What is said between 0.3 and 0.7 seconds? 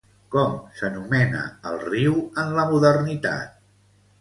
Com